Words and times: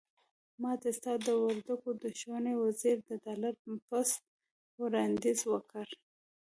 ماته 0.61 0.89
ستا 0.97 1.13
د 1.25 1.27
وردګو 1.43 1.91
د 2.01 2.03
ښوونې 2.17 2.53
وزير 2.63 2.97
د 3.09 3.09
ډالري 3.23 3.75
پست 3.87 4.21
وړانديز 4.81 5.39
وکړ. 5.51 5.87